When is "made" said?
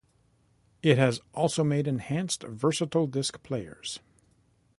1.69-1.85